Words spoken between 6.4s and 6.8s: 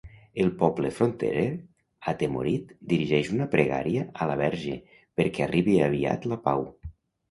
pau.